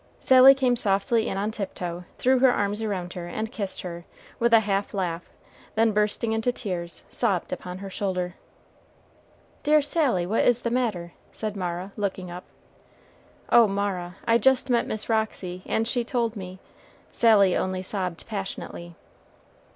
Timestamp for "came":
0.55-0.75